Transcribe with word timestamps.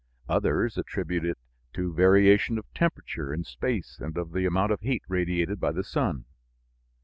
Others 0.27 0.79
attribute 0.79 1.23
it 1.23 1.37
to 1.73 1.93
variation 1.93 2.57
of 2.57 2.65
temperature 2.73 3.31
in 3.31 3.43
space 3.43 3.99
and 3.99 4.17
of 4.17 4.31
the 4.31 4.47
amount 4.47 4.71
of 4.71 4.79
heat 4.79 5.03
radiated 5.07 5.59
by 5.59 5.71
the 5.71 5.83
sun. 5.83 6.25